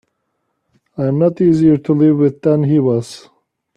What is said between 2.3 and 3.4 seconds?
than he was.